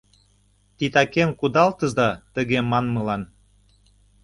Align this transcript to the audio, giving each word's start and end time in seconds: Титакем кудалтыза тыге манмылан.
Титакем 0.77 1.29
кудалтыза 1.39 2.09
тыге 2.33 2.59
манмылан. 2.71 3.21